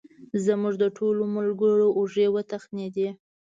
زموږ 0.45 0.73
د 0.83 0.85
ټولو 0.97 1.21
ملګرو 1.35 1.87
اوږې 1.97 2.27
وتخنېدې. 2.35 3.09